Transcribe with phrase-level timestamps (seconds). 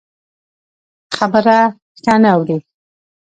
[1.15, 1.57] خبره
[2.01, 2.57] ښه نه اوري.